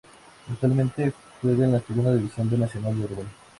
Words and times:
Actualmente 0.51 1.13
juega 1.43 1.65
en 1.65 1.73
la 1.73 1.79
Segunda 1.79 2.15
División 2.15 2.49
B 2.49 2.57
Nacional 2.57 2.97
de 2.97 3.05
Uruguay. 3.05 3.27